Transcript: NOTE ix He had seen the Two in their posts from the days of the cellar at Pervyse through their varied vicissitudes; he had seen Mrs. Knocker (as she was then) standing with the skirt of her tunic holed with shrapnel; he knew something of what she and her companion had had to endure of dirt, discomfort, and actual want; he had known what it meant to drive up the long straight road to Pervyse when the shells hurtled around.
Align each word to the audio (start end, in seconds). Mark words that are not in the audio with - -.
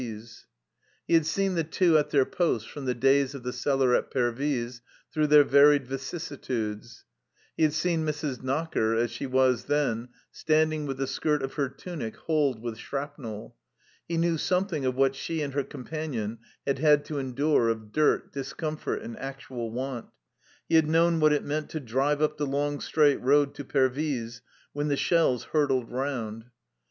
NOTE 0.01 0.11
ix 0.17 0.45
He 1.07 1.13
had 1.13 1.27
seen 1.27 1.53
the 1.53 1.63
Two 1.63 1.95
in 1.95 2.05
their 2.09 2.25
posts 2.25 2.67
from 2.67 2.85
the 2.85 2.95
days 2.95 3.35
of 3.35 3.43
the 3.43 3.53
cellar 3.53 3.93
at 3.93 4.09
Pervyse 4.09 4.81
through 5.13 5.27
their 5.27 5.43
varied 5.43 5.85
vicissitudes; 5.85 7.05
he 7.55 7.61
had 7.61 7.73
seen 7.73 8.03
Mrs. 8.03 8.41
Knocker 8.41 8.95
(as 8.95 9.11
she 9.11 9.27
was 9.27 9.65
then) 9.65 10.09
standing 10.31 10.87
with 10.87 10.97
the 10.97 11.05
skirt 11.05 11.43
of 11.43 11.53
her 11.53 11.69
tunic 11.69 12.15
holed 12.15 12.63
with 12.63 12.79
shrapnel; 12.79 13.55
he 14.07 14.17
knew 14.17 14.39
something 14.39 14.85
of 14.85 14.95
what 14.95 15.13
she 15.13 15.43
and 15.43 15.53
her 15.53 15.63
companion 15.63 16.39
had 16.65 16.79
had 16.79 17.05
to 17.05 17.19
endure 17.19 17.69
of 17.69 17.91
dirt, 17.91 18.31
discomfort, 18.33 19.03
and 19.03 19.15
actual 19.19 19.69
want; 19.71 20.07
he 20.67 20.73
had 20.73 20.87
known 20.87 21.19
what 21.19 21.31
it 21.31 21.43
meant 21.43 21.69
to 21.69 21.79
drive 21.79 22.23
up 22.23 22.37
the 22.37 22.47
long 22.47 22.79
straight 22.79 23.21
road 23.21 23.53
to 23.53 23.63
Pervyse 23.63 24.41
when 24.73 24.87
the 24.87 24.97
shells 24.97 25.43
hurtled 25.53 25.91
around. 25.91 26.45